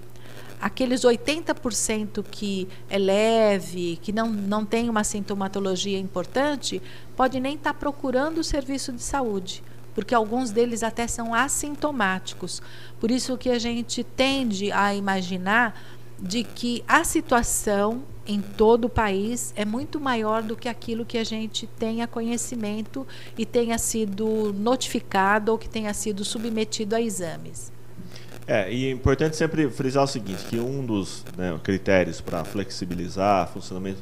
[0.61, 6.81] aqueles 80% que é leve, que não, não tem uma sintomatologia importante,
[7.15, 9.63] pode nem estar tá procurando o serviço de saúde,
[9.95, 12.61] porque alguns deles até são assintomáticos.
[12.99, 15.75] Por isso que a gente tende a imaginar
[16.19, 21.17] de que a situação em todo o país é muito maior do que aquilo que
[21.17, 27.71] a gente tenha conhecimento e tenha sido notificado ou que tenha sido submetido a exames.
[28.47, 33.49] É, e é importante sempre frisar o seguinte, que um dos né, critérios para flexibilizar
[33.49, 34.01] o funcionamento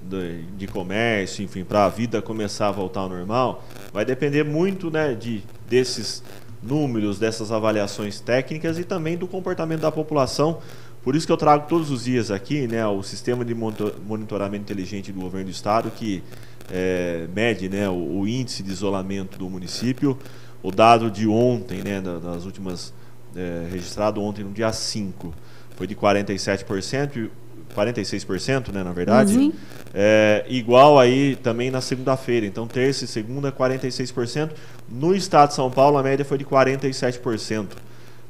[0.00, 4.90] de, de comércio, enfim, para a vida começar a voltar ao normal, vai depender muito
[4.90, 6.22] né, de, desses
[6.62, 10.58] números, dessas avaliações técnicas e também do comportamento da população.
[11.02, 15.10] Por isso que eu trago todos os dias aqui né, o sistema de monitoramento inteligente
[15.10, 16.22] do governo do estado, que
[16.70, 20.16] é, mede né, o, o, índice de isolamento do município.
[20.62, 22.94] O dado de ontem, né, das últimas
[23.36, 25.32] é, registrado ontem, no dia 5,
[25.76, 27.30] foi de 47%,
[27.74, 29.36] 46%, né, na verdade.
[29.36, 29.52] Uhum.
[29.94, 32.46] É, igual aí também na segunda-feira.
[32.46, 34.50] Então, terça e segunda, 46%.
[34.88, 37.68] No estado de São Paulo, a média foi de 47%.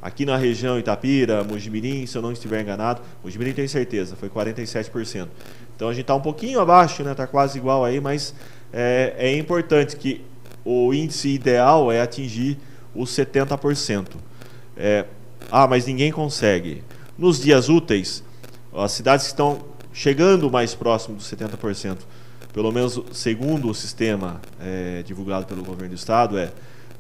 [0.01, 5.29] Aqui na região Itapira, Mojimirim, se eu não estiver enganado, Mojimirim tem certeza, foi 47%.
[5.77, 7.13] Então a gente está um pouquinho abaixo, né?
[7.13, 8.35] Está quase igual aí, mas
[8.73, 10.21] é, é importante que
[10.65, 12.59] o índice ideal é atingir
[12.93, 14.09] os 70%.
[14.77, 15.07] É,
[15.51, 16.83] ah, mas ninguém consegue.
[17.19, 18.23] Nos dias úteis,
[18.75, 19.61] as cidades que estão
[19.93, 21.99] chegando mais próximo dos 70%,
[22.53, 26.51] pelo menos segundo o sistema é, divulgado pelo governo do estado, é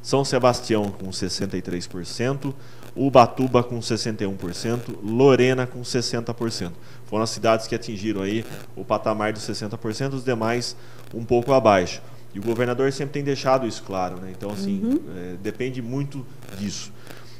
[0.02, 2.52] São Sebastião com 63%,
[2.94, 6.72] Ubatuba com 61%, Lorena com 60%.
[7.06, 8.44] Foram as cidades que atingiram aí
[8.76, 10.76] o patamar dos 60%, os demais
[11.14, 12.02] um pouco abaixo.
[12.34, 14.32] E o governador sempre tem deixado isso claro, né?
[14.36, 15.00] Então, assim, uhum.
[15.16, 16.24] é, depende muito
[16.58, 16.92] disso.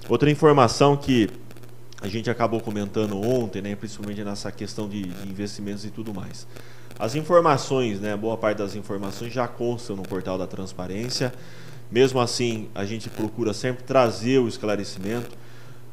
[0.08, 1.30] Outra informação que
[2.02, 6.46] a gente acabou comentando ontem, né, principalmente nessa questão de, de, investimentos e tudo mais.
[6.98, 11.32] As informações, né, boa parte das informações já constam no portal da transparência.
[11.90, 15.30] Mesmo assim, a gente procura sempre trazer o esclarecimento.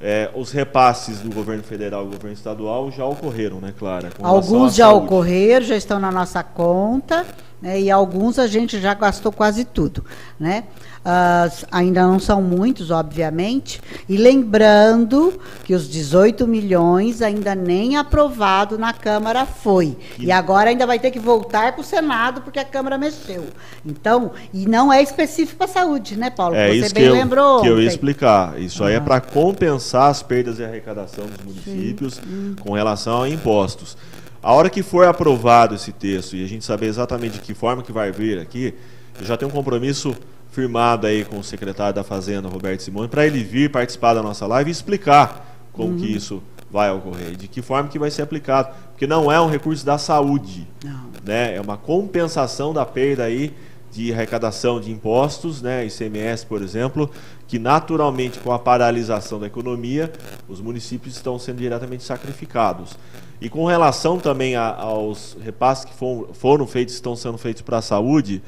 [0.02, 4.10] É, os repasses do governo federal e do governo estadual já ocorreram, né, Clara?
[4.22, 7.26] Alguns já ocorreram, já estão na nossa conta,
[7.62, 10.04] né, e alguns a gente já gastou quase tudo,
[10.40, 10.64] né?
[11.00, 13.82] Uh, ainda não são muitos, obviamente.
[14.08, 19.98] E lembrando que os 18 milhões ainda nem aprovado na Câmara foi.
[20.18, 23.46] E, e agora ainda vai ter que voltar para o Senado, porque a Câmara mexeu.
[23.86, 26.56] Então, e não é específico para a saúde, né, Paulo?
[26.56, 27.62] É Você isso bem que eu, lembrou.
[27.62, 28.60] Que eu ia explicar.
[28.60, 32.56] Isso aí é para compensar as perdas de arrecadação dos municípios Sim.
[32.60, 33.98] com relação a impostos.
[34.42, 37.84] A hora que for aprovado esse texto e a gente saber exatamente de que forma
[37.84, 38.74] que vai vir aqui,
[39.20, 40.16] eu já tenho um compromisso
[40.52, 44.48] firmado aí com o secretário da Fazenda, Roberto Simone, para ele vir participar da nossa
[44.48, 45.98] live e explicar como uhum.
[45.98, 49.50] que isso vai ocorrer, de que forma que vai ser aplicado, porque não é um
[49.50, 51.10] recurso da saúde, não.
[51.26, 51.56] né?
[51.56, 53.54] É uma compensação da perda aí
[53.92, 57.10] de arrecadação de impostos, né, ICMS, por exemplo,
[57.48, 60.12] que naturalmente com a paralisação da economia,
[60.48, 62.96] os municípios estão sendo diretamente sacrificados.
[63.42, 67.78] E com relação também a, aos repasses que foram, foram feitos, estão sendo feitos para
[67.78, 68.42] a saúde,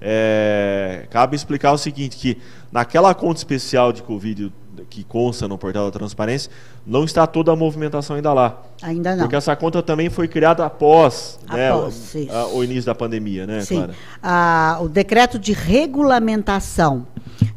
[0.00, 2.38] é, cabe explicar o seguinte, que
[2.70, 4.52] naquela conta especial de Covid
[4.90, 6.50] que consta no portal da transparência,
[6.86, 8.62] não está toda a movimentação ainda lá.
[8.82, 9.24] Ainda não.
[9.24, 13.60] Porque essa conta também foi criada após, após né, o, o, início da pandemia, né,
[13.60, 13.76] Sim.
[13.76, 13.94] Clara?
[14.22, 17.06] Ah, o decreto de regulamentação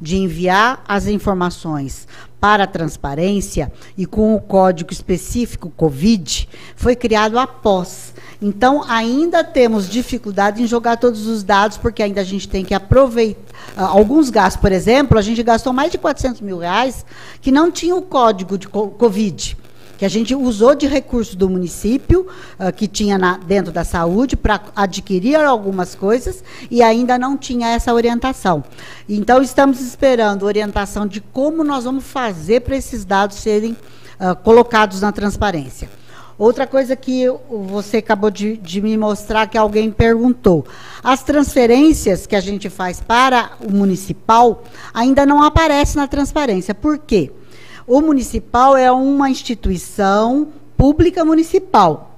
[0.01, 2.07] de enviar as informações
[2.39, 8.13] para a transparência e com o código específico COVID foi criado após.
[8.41, 12.73] Então, ainda temos dificuldade em jogar todos os dados, porque ainda a gente tem que
[12.73, 13.41] aproveitar.
[13.75, 17.05] Uh, alguns gastos, por exemplo, a gente gastou mais de 400 mil reais
[17.41, 19.57] que não tinha o código de COVID
[19.97, 22.27] que a gente usou de recurso do município,
[22.59, 27.69] uh, que tinha na, dentro da saúde, para adquirir algumas coisas, e ainda não tinha
[27.69, 28.63] essa orientação.
[29.09, 35.01] Então, estamos esperando orientação de como nós vamos fazer para esses dados serem uh, colocados
[35.01, 35.89] na transparência.
[36.37, 40.67] Outra coisa que você acabou de, de, me mostrar que alguém perguntou.
[41.03, 46.75] As transferências que a gente faz para o municipal ainda não aparecem na transparência.
[46.75, 47.31] Por quê?
[47.87, 52.17] O municipal é uma instituição pública municipal.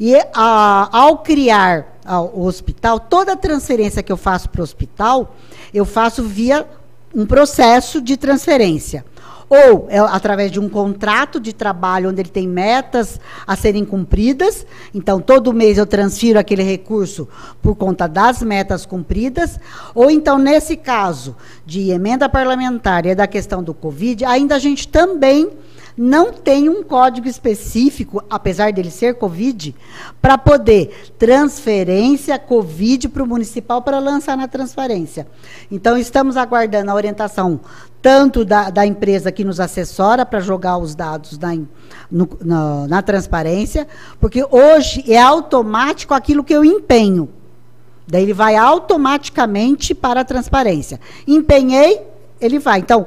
[0.00, 5.36] E a, ao criar a, o hospital, toda transferência que eu faço para o hospital,
[5.72, 6.66] eu faço via
[7.14, 9.04] um processo de transferência
[9.48, 14.66] ou é através de um contrato de trabalho onde ele tem metas a serem cumpridas.
[14.92, 17.28] Então, todo mês eu transfiro aquele recurso
[17.62, 19.58] por conta das metas cumpridas.
[19.94, 24.88] Ou então, nesse caso de emenda parlamentar e da questão do Covid, ainda a gente
[24.88, 25.50] também
[25.96, 29.74] não tem um código específico, apesar dele ser Covid,
[30.20, 35.26] para poder transferência Covid para o municipal para lançar na transferência.
[35.70, 37.60] Então, estamos aguardando a orientação
[38.02, 41.56] tanto da, da empresa que nos assessora para jogar os dados na,
[42.10, 43.88] no, na, na transparência,
[44.20, 47.28] porque hoje é automático aquilo que eu empenho.
[48.06, 51.00] Daí ele vai automaticamente para a transparência.
[51.26, 52.00] Empenhei,
[52.40, 52.78] ele vai.
[52.78, 53.06] Então,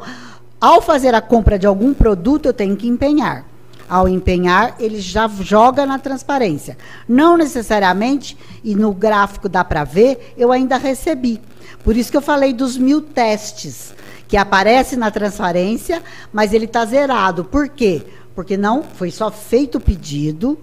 [0.60, 3.46] ao fazer a compra de algum produto, eu tenho que empenhar.
[3.88, 6.78] Ao empenhar, ele já joga na transparência.
[7.08, 11.42] Não necessariamente, e no gráfico dá para ver, eu ainda recebi.
[11.84, 13.96] Por isso que eu falei dos mil testes,
[14.28, 17.46] que aparece na transparência, mas ele está zerado.
[17.46, 18.04] Por quê?
[18.36, 20.58] Porque não foi só feito o pedido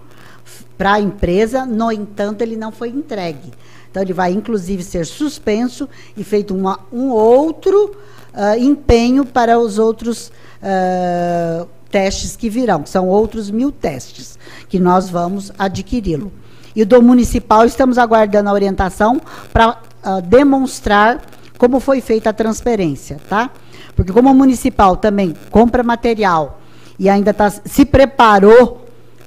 [0.76, 3.50] para a empresa, no entanto, ele não foi entregue.
[3.90, 7.96] Então, ele vai, inclusive, ser suspenso e feito uma, um outro
[8.36, 10.30] uh, empenho para os outros
[10.62, 12.84] uh, testes que virão.
[12.84, 16.32] São outros mil testes que nós vamos adquiri-lo.
[16.74, 19.20] E do municipal estamos aguardando a orientação
[19.52, 21.22] para uh, demonstrar
[21.58, 23.50] como foi feita a transferência, tá?
[23.94, 26.60] Porque como o municipal também compra material
[26.98, 28.85] e ainda tá, se preparou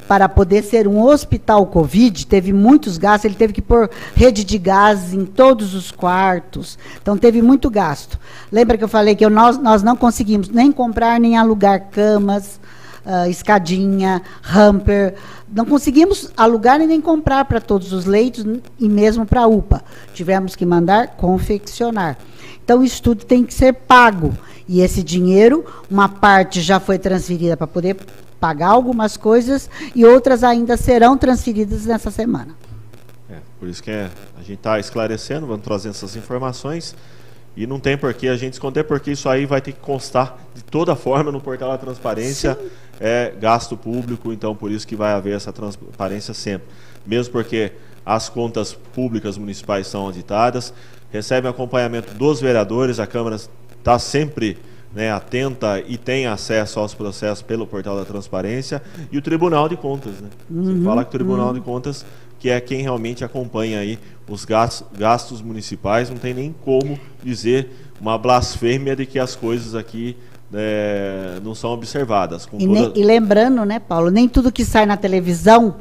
[0.09, 4.57] para poder ser um hospital Covid, teve muitos gastos, ele teve que pôr rede de
[4.57, 8.19] gás em todos os quartos, então teve muito gasto.
[8.51, 12.59] Lembra que eu falei que eu, nós, nós não conseguimos nem comprar nem alugar camas,
[13.05, 15.15] uh, escadinha, hamper.
[15.51, 18.45] Não conseguimos alugar e nem comprar para todos os leitos
[18.79, 19.83] e mesmo para a UPA.
[20.13, 22.17] Tivemos que mandar confeccionar.
[22.63, 24.33] Então, isso tudo tem que ser pago.
[24.67, 27.97] E esse dinheiro, uma parte já foi transferida para poder
[28.39, 32.55] pagar algumas coisas e outras ainda serão transferidas nessa semana.
[33.29, 36.95] É, por isso que é, a gente está esclarecendo, vamos trazer essas informações.
[37.59, 40.37] E não tem por que a gente esconder, porque isso aí vai ter que constar
[40.55, 42.53] de toda forma no portal da transparência.
[42.53, 42.69] Sim.
[43.01, 46.69] É gasto público, então por isso que vai haver essa transparência sempre.
[47.05, 47.73] Mesmo porque
[48.05, 50.73] as contas públicas municipais são auditadas,
[51.11, 54.57] recebem acompanhamento dos vereadores, a Câmara está sempre
[54.93, 58.81] né, atenta e tem acesso aos processos pelo portal da transparência
[59.11, 60.13] e o Tribunal de Contas.
[60.13, 60.29] Né?
[60.49, 61.53] Uhum, Você fala que o Tribunal uhum.
[61.55, 62.05] de Contas,
[62.39, 67.69] que é quem realmente acompanha aí os gastos, gastos municipais, não tem nem como dizer
[67.99, 70.15] uma blasfêmia de que as coisas aqui
[70.53, 72.47] é, não são observadas.
[72.53, 72.67] E, toda...
[72.67, 75.75] nem, e lembrando, né, Paulo, nem tudo que sai na televisão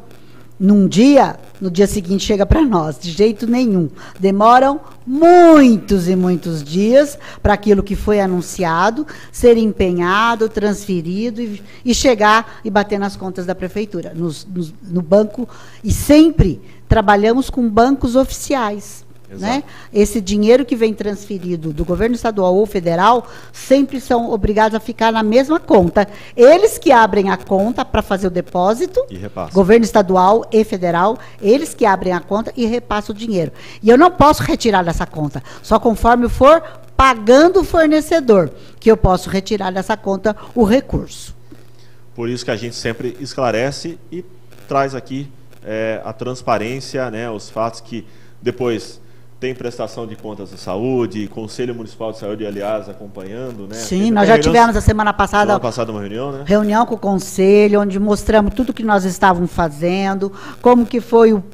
[0.59, 3.89] num dia, no dia seguinte chega para nós, de jeito nenhum.
[4.19, 11.95] Demoram muitos e muitos dias para aquilo que foi anunciado ser empenhado, transferido e, e
[11.95, 15.49] chegar e bater nas contas da prefeitura, nos, nos, no banco.
[15.85, 19.07] E sempre trabalhamos com bancos oficiais.
[19.31, 19.63] Né?
[19.93, 25.13] Esse dinheiro que vem transferido do governo estadual ou federal sempre são obrigados a ficar
[25.13, 26.09] na mesma conta.
[26.35, 29.05] Eles que abrem a conta para fazer o depósito,
[29.53, 33.53] governo estadual e federal, eles que abrem a conta e repassam o dinheiro.
[33.83, 36.63] E eu não posso retirar dessa conta, só conforme for
[36.97, 38.51] pagando o fornecedor,
[38.81, 41.37] que eu posso retirar dessa conta o recurso.
[42.15, 44.25] Por isso que a gente sempre esclarece e
[44.67, 45.31] traz aqui
[45.65, 48.07] é, a transparência, né, os fatos que
[48.41, 49.01] depois
[49.41, 53.77] tem prestação de contas da saúde, Conselho Municipal de Saúde, aliás, acompanhando, né?
[53.77, 56.43] Sim, nós já tivemos a semana passada, semana passada uma reunião, né?
[56.45, 61.45] Reunião com o Conselho, onde mostramos tudo que nós estávamos fazendo, como que foi o,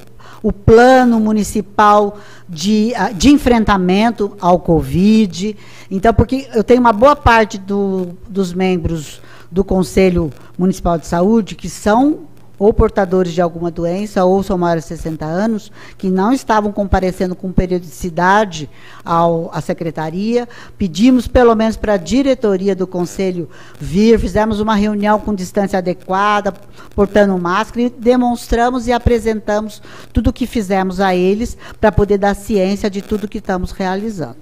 [0.42, 2.16] o plano municipal
[2.48, 5.54] de, ah, de enfrentamento ao Covid.
[5.90, 9.20] Então, porque eu tenho uma boa parte do, dos membros
[9.50, 12.20] do Conselho Municipal de Saúde que são
[12.58, 17.34] ou portadores de alguma doença ou são maiores de 60 anos, que não estavam comparecendo
[17.34, 18.70] com periodicidade
[19.04, 20.48] ao, à secretaria.
[20.78, 23.48] Pedimos, pelo menos, para a diretoria do Conselho
[23.78, 26.52] vir, fizemos uma reunião com distância adequada,
[26.94, 29.82] portando máscara, e demonstramos e apresentamos
[30.12, 34.36] tudo o que fizemos a eles para poder dar ciência de tudo que estamos realizando.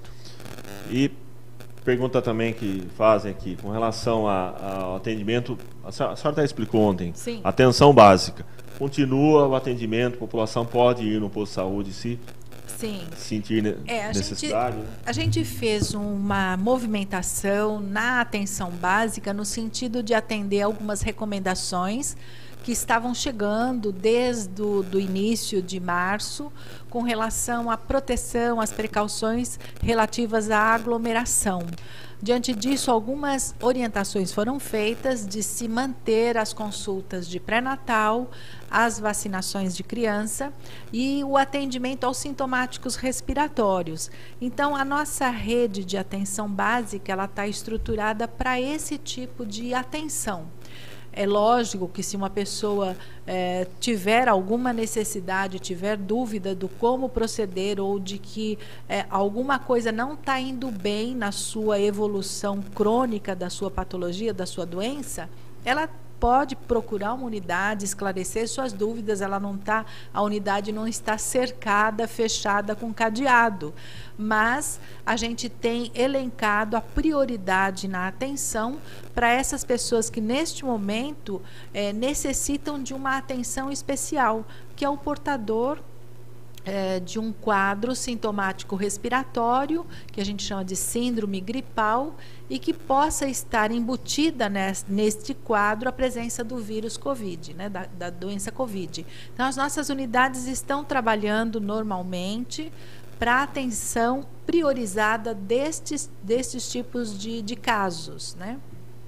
[0.89, 1.11] E
[1.83, 6.45] pergunta também que fazem aqui, com relação a, ao atendimento, a senhora, a senhora até
[6.45, 7.41] explicou ontem, Sim.
[7.43, 8.45] atenção básica.
[8.77, 12.19] Continua o atendimento, a população pode ir no posto de saúde se
[12.65, 13.01] Sim.
[13.15, 14.77] sentir é, a necessidade.
[14.77, 14.93] Gente, né?
[15.05, 22.15] A gente fez uma movimentação na atenção básica no sentido de atender algumas recomendações
[22.63, 26.51] que estavam chegando desde o do início de março
[26.89, 31.67] com relação à proteção, às precauções relativas à aglomeração.
[32.21, 38.31] Diante disso, algumas orientações foram feitas de se manter as consultas de pré-natal,
[38.71, 40.53] as vacinações de criança
[40.93, 44.09] e o atendimento aos sintomáticos respiratórios.
[44.39, 50.47] Então, a nossa rede de atenção básica ela está estruturada para esse tipo de atenção.
[51.15, 57.79] É lógico que se uma pessoa é, tiver alguma necessidade, tiver dúvida do como proceder
[57.79, 58.57] ou de que
[58.89, 64.47] é, alguma coisa não está indo bem na sua evolução crônica da sua patologia, da
[64.47, 65.29] sua doença,
[65.63, 65.87] ela
[66.23, 69.19] pode procurar uma unidade, esclarecer suas dúvidas.
[69.19, 73.73] Ela não está, a unidade não está cercada, fechada com cadeado,
[74.17, 78.77] mas a gente tem elencado a prioridade na atenção
[79.13, 81.41] para essas pessoas que neste momento
[81.73, 84.45] é, necessitam de uma atenção especial,
[84.77, 85.77] que é o portador
[86.65, 92.15] é, de um quadro sintomático respiratório, que a gente chama de síndrome gripal,
[92.49, 97.85] e que possa estar embutida neste, neste quadro a presença do vírus Covid, né, da,
[97.97, 99.05] da doença Covid.
[99.33, 102.71] Então, as nossas unidades estão trabalhando normalmente
[103.19, 108.35] para atenção priorizada destes, destes tipos de, de casos.
[108.35, 108.57] Né?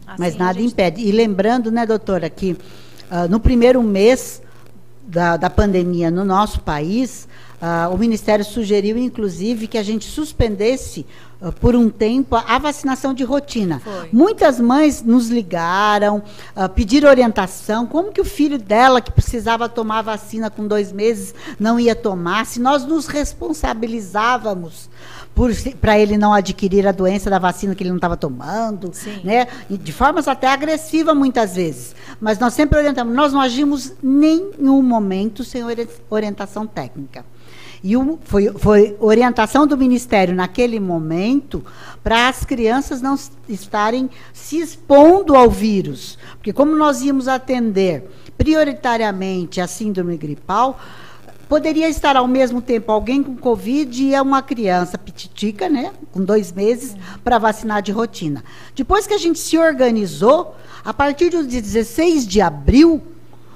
[0.07, 0.71] Assim, Mas nada gente...
[0.71, 1.01] impede.
[1.01, 4.41] E lembrando, né, doutora, que uh, no primeiro mês
[5.07, 11.05] da, da pandemia no nosso país, Uh, o Ministério sugeriu, inclusive, que a gente suspendesse
[11.41, 13.79] uh, por um tempo a, vacinação de rotina.
[13.79, 14.09] Foi.
[14.11, 16.21] Muitas mães nos ligaram,
[16.55, 21.33] uh, pediram orientação, como que o filho dela, que precisava tomar vacina com dois meses,
[21.57, 24.89] não ia tomar, se nós nos responsabilizávamos
[25.81, 29.19] para ele não adquirir a doença da vacina que ele não estava tomando, Sim.
[29.23, 29.47] né?
[29.69, 31.95] de formas até agressivas muitas vezes.
[32.19, 35.61] Mas nós sempre orientamos, nós não agimos nenhum momento sem
[36.09, 37.25] orientação técnica.
[37.83, 41.63] E o, foi, foi orientação do Ministério naquele momento
[42.03, 43.15] para as crianças não
[43.47, 46.17] estarem se expondo ao vírus.
[46.37, 50.79] Porque como nós íamos atender prioritariamente a síndrome gripal,
[51.47, 56.51] poderia estar ao mesmo tempo alguém com Covid e uma criança pititica, né, com dois
[56.51, 58.43] meses, para vacinar de rotina.
[58.75, 63.01] Depois que a gente se organizou, a partir do dia 16 de abril,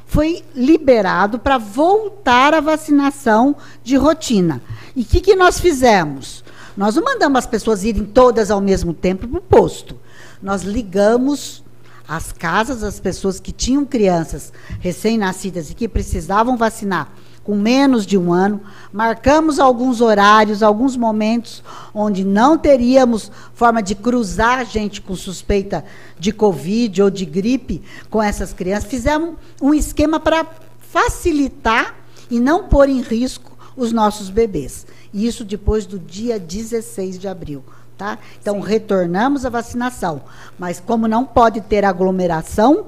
[0.06, 4.62] foi liberado para voltar a vacinação de rotina.
[4.96, 6.44] E o que, que nós fizemos?
[6.76, 10.00] Nós não mandamos as pessoas irem todas ao mesmo tempo para o posto.
[10.42, 11.64] Nós ligamos
[12.08, 17.12] as casas, as pessoas que tinham crianças recém-nascidas e que precisavam vacinar
[17.50, 18.62] com menos de um ano,
[18.94, 21.64] marcamos alguns horários, alguns momentos
[21.96, 25.84] onde não teríamos forma de cruzar gente com suspeita
[26.20, 28.88] de Covid ou de gripe com essas crianças.
[28.88, 30.46] Fizemos um esquema para
[30.80, 31.96] facilitar
[32.30, 34.86] e não pôr em risco os nossos bebês.
[35.12, 37.64] Isso depois do dia 16 de abril.
[37.98, 38.20] Tá?
[38.40, 38.68] Então, Sim.
[38.68, 40.22] retornamos a vacinação.
[40.60, 42.86] Mas, como não pode ter aglomeração,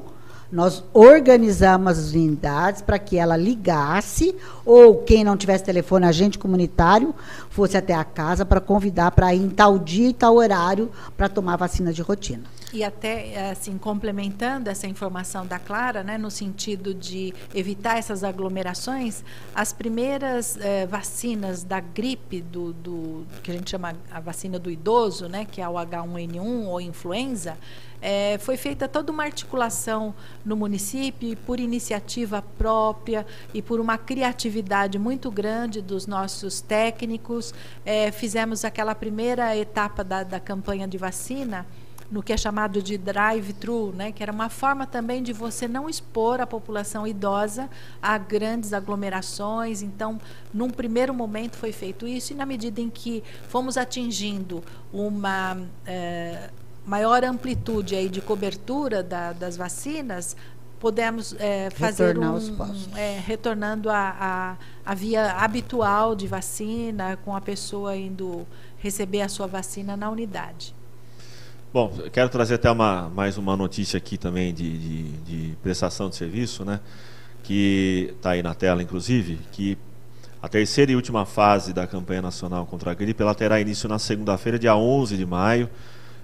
[0.52, 4.36] nós organizamos as unidades para que ela ligasse,
[4.66, 7.16] ou quem não tivesse telefone, agente comunitário,
[7.49, 11.30] fosse até a casa para convidar para ir em tal dia e tal horário para
[11.30, 12.43] tomar vacina de rotina.
[12.74, 19.24] E até, assim, complementando essa informação da Clara, né, no sentido de evitar essas aglomerações,
[19.53, 24.72] as primeiras eh, vacinas da gripe, do, do, que a gente chama a vacina do
[24.72, 27.57] idoso, né, que é o H1N1 ou influenza,
[28.01, 34.97] é, foi feita toda uma articulação no município por iniciativa própria e por uma criatividade
[34.97, 37.53] muito grande dos nossos técnicos.
[37.86, 41.67] É, fizemos aquela primeira etapa da, da campanha de vacina
[42.12, 45.89] no que é chamado de drive-thru, né, que era uma forma também de você não
[45.89, 47.70] expor a população idosa
[48.01, 49.82] a grandes aglomerações.
[49.82, 50.20] Então,
[50.53, 55.57] num primeiro momento foi feito isso, e na medida em que fomos atingindo uma.
[55.86, 56.49] Eh,
[56.84, 60.36] maior amplitude aí de cobertura da, das vacinas,
[60.80, 67.36] podemos é, fazer um, um é, retornando a, a, a, via habitual de vacina, com
[67.36, 68.47] a pessoa indo
[68.80, 70.74] receber a sua vacina na unidade.
[71.74, 76.17] Bom, quero trazer até uma, mais uma notícia aqui também de, de, de prestação de
[76.17, 76.82] serviço, né?
[77.43, 79.78] Que está aí na tela, inclusive, que
[80.41, 83.97] a terceira e última fase da campanha nacional contra a gripe, ela terá início na
[83.97, 85.69] segunda-feira, dia 11 de maio,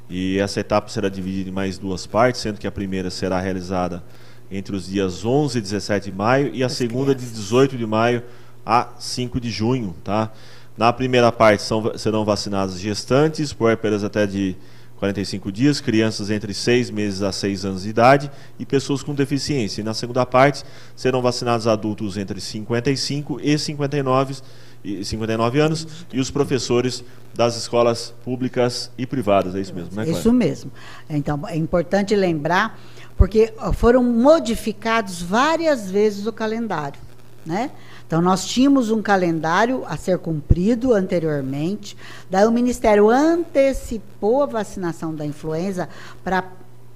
[0.09, 4.03] e essa etapa será dividida em mais duas partes, sendo que a primeira será realizada
[4.51, 8.21] entre os dias 11 e 17 de maio e a segunda de 18 de maio
[8.65, 10.29] a 5 de junho, tá?
[10.75, 14.57] Na primeira parte são, serão vacinadas gestantes, puérperas até de
[14.97, 19.81] 45 dias, crianças entre 6 meses a 6 anos de idade e pessoas com deficiência.
[19.81, 20.63] E na segunda parte
[20.95, 24.35] serão vacinados adultos entre 55 e 59
[24.83, 30.03] e 59 anos e os professores das escolas públicas e privadas, é isso mesmo, né,
[30.03, 30.19] Cláudia?
[30.19, 30.71] Isso mesmo.
[31.09, 32.79] Então, é importante lembrar,
[33.15, 36.99] porque foram modificados várias vezes o calendário,
[37.45, 37.69] né?
[38.07, 41.97] Então, nós tínhamos um calendário a ser cumprido anteriormente,
[42.29, 45.89] daí o Ministério antecipou a vacinação da influenza
[46.23, 46.45] para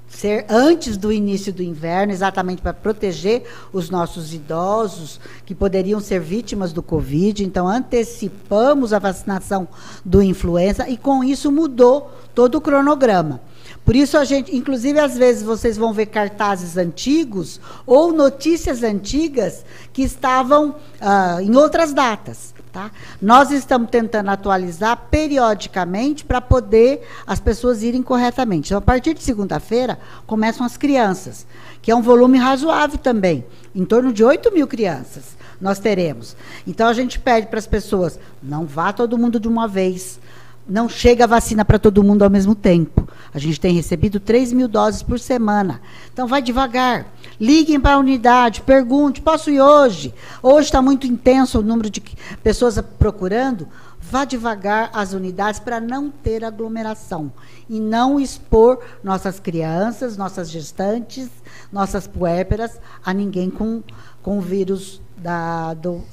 [0.08, 3.44] ser antes do início do inverno, exatamente para proteger
[3.74, 7.44] os nossos idosos que poderiam ser vítimas do Covid.
[7.44, 9.68] Então, antecipamos a vacinação
[10.04, 13.42] do influenza e, com isso, mudou todo o cronograma.
[13.84, 19.66] Por isso, a gente, inclusive, às vezes vocês vão ver cartazes antigos ou notícias antigas
[19.92, 22.54] que estavam uh, em outras datas.
[22.72, 22.90] Tá?
[23.22, 28.68] Nós estamos tentando atualizar periodicamente para poder as pessoas irem corretamente.
[28.68, 31.46] Então, a partir de segunda-feira, começam as crianças,
[31.82, 33.44] que é um volume razoável também,
[33.76, 36.36] em torno de 8 mil crianças nós teremos.
[36.66, 40.20] Então, a gente pede para as pessoas, não vá todo mundo de uma vez,
[40.68, 43.08] não chega a vacina para todo mundo ao mesmo tempo.
[43.34, 45.82] A gente tem recebido 3 mil doses por semana.
[46.12, 47.08] Então, vai devagar.
[47.40, 50.14] Liguem para a unidade, pergunte, posso ir hoje?
[50.44, 52.02] Hoje está muito intenso o número de
[52.44, 53.68] pessoas procurando.
[54.00, 57.32] Vá devagar às unidades para não ter aglomeração
[57.70, 61.30] e não expor nossas crianças, nossas gestantes,
[61.72, 63.82] nossas puérperas a ninguém com,
[64.22, 66.04] com o vírus da, do,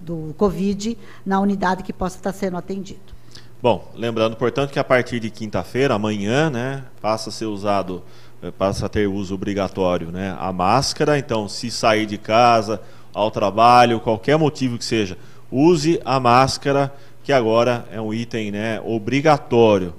[0.00, 3.13] do Covid na unidade que possa estar sendo atendido.
[3.64, 8.02] Bom, lembrando, portanto, que a partir de quinta-feira, amanhã, né, passa a ser usado,
[8.42, 11.18] eh, passa a ter uso obrigatório, né, a máscara.
[11.18, 12.78] Então, se sair de casa,
[13.14, 15.16] ao trabalho, qualquer motivo que seja,
[15.50, 16.92] use a máscara
[17.22, 19.94] que agora é um item né, obrigatório.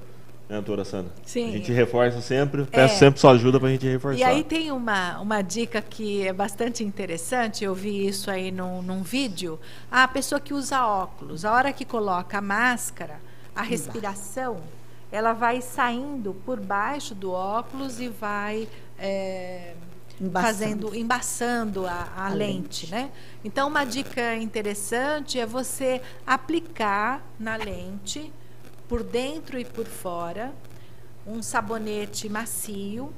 [0.47, 1.11] Né, doutora Sandra?
[1.25, 1.49] Sim.
[1.49, 2.97] A gente reforça sempre, peço é.
[2.99, 4.19] sempre sua ajuda para a gente reforçar.
[4.19, 8.83] E aí tem uma, uma dica que é bastante interessante, eu vi isso aí num,
[8.83, 9.59] num vídeo.
[9.89, 13.24] A pessoa que usa óculos, a hora que coloca a máscara,
[13.55, 14.61] a respiração,
[15.11, 18.67] ela vai saindo por baixo do óculos e vai
[18.99, 19.75] é,
[20.19, 20.45] embaçando.
[20.45, 23.11] fazendo, embaçando a, a, a lente, lente, né?
[23.43, 28.31] Então, uma dica interessante é você aplicar na lente
[28.87, 30.53] por dentro e por fora,
[31.25, 33.11] um sabonete macio,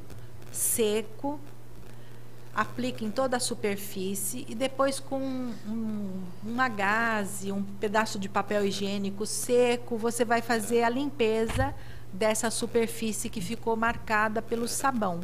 [0.51, 1.39] seco,
[2.58, 8.66] aplique em toda a superfície e depois com um, uma gaze, um pedaço de papel
[8.66, 11.72] higiênico seco, você vai fazer a limpeza
[12.12, 15.20] dessa superfície que ficou marcada pelo sabão.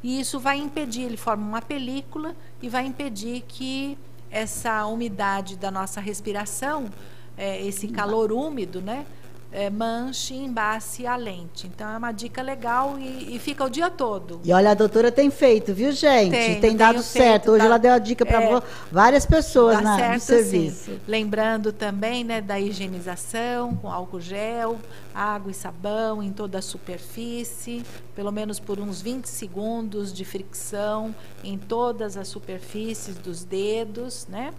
[0.00, 3.98] E isso vai impedir, ele forma uma película e vai impedir que
[4.30, 6.88] essa umidade da nossa respiração,
[7.36, 9.04] é, esse calor úmido, né,
[9.52, 11.66] é, manche e embace a lente.
[11.66, 14.40] Então é uma dica legal e, e, fica o dia todo.
[14.44, 16.30] E olha, a doutora tem feito, viu, gente?
[16.30, 17.44] Tenho, tem dado certo.
[17.44, 20.92] Feito, Hoje tá, ela deu a dica para é, várias pessoas na, certo, no serviço.
[20.92, 21.00] Sim.
[21.06, 24.78] Lembrando também né, da higienização com álcool gel,
[25.12, 27.84] água e sabão em toda a superfície,
[28.14, 34.54] pelo menos por uns 20 segundos de fricção em todas as superfícies dos dedos, né?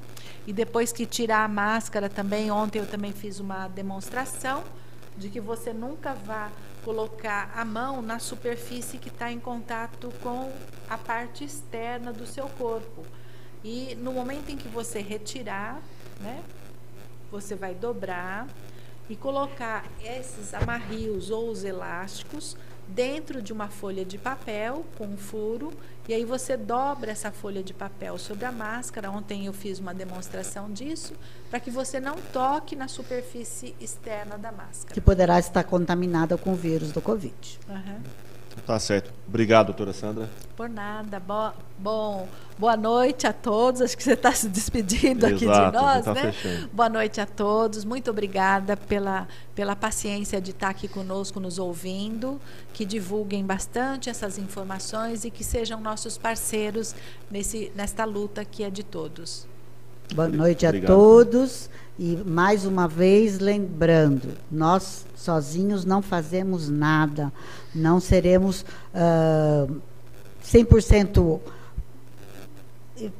[0.45, 4.63] E depois que tirar a máscara também, ontem eu também fiz uma demonstração
[5.21, 6.51] de que você nunca vá
[6.83, 10.51] colocar a mão na superfície que está em contato com
[10.89, 13.05] a parte externa do seu corpo.
[13.63, 15.79] E no momento em que você retirar,
[16.19, 16.43] né,
[17.29, 18.47] você vai dobrar
[19.07, 22.57] e colocar esses amarrios ou os elásticos
[22.93, 25.71] dentro de uma folha de papel com um furo
[26.07, 29.09] e aí você dobra essa folha de papel sobre a máscara.
[29.09, 31.13] Ontem eu fiz uma demonstração disso
[31.49, 34.93] para que você não toque na superfície externa da máscara.
[34.93, 37.59] Que poderá estar contaminada com o vírus do Covid.
[37.69, 38.01] Uhum.
[38.65, 39.11] Tá certo.
[39.27, 40.29] Obrigado, doutora Sandra.
[40.55, 41.19] Por nada.
[41.19, 42.27] Bo bom,
[42.57, 43.81] boa noite a todos.
[43.81, 46.31] Acho que você está se despedindo Exato, aqui de nós, tá né?
[46.31, 46.69] Fechando.
[46.71, 47.85] Boa noite a todos.
[47.85, 52.39] Muito obrigada pela, pela paciência de estar aqui conosco, nos ouvindo.
[52.73, 56.95] Que divulguem bastante essas informações e que sejam nossos parceiros
[57.29, 59.47] nesse, nesta luta que é de todos.
[60.13, 60.91] Boa noite Obrigado.
[60.91, 61.69] a todos.
[62.03, 67.31] E mais uma vez lembrando, nós sozinhos não fazemos nada,
[67.75, 69.79] não seremos uh,
[70.43, 71.39] 100%,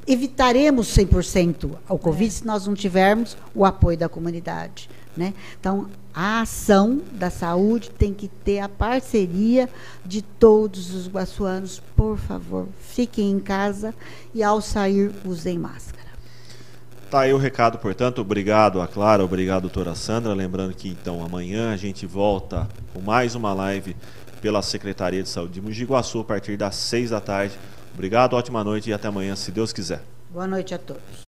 [0.04, 2.30] evitaremos 100% ao Covid é.
[2.30, 4.90] se nós não tivermos o apoio da comunidade.
[5.16, 5.32] Né?
[5.60, 9.68] Então, a ação da saúde tem que ter a parceria
[10.04, 11.80] de todos os guaçuanos.
[11.94, 13.94] Por favor, fiquem em casa
[14.34, 16.01] e ao sair usem máscara.
[17.12, 20.32] Tá aí o recado, portanto, obrigado a Clara, obrigado doutora Sandra.
[20.32, 23.94] Lembrando que então amanhã a gente volta com mais uma live
[24.40, 27.54] pela Secretaria de Saúde de Mogi Guaçu a partir das seis da tarde.
[27.92, 30.02] Obrigado, ótima noite e até amanhã, se Deus quiser.
[30.30, 31.31] Boa noite a todos.